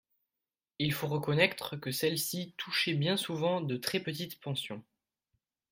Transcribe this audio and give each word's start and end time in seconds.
Il 0.79 0.93
faut 0.93 1.05
reconnaître 1.05 1.75
que 1.77 1.91
celles-ci 1.91 2.55
touchaient 2.57 2.95
bien 2.95 3.17
souvent 3.17 3.61
de 3.61 3.77
très 3.77 3.99
petites 3.99 4.39
pensions. 4.39 4.83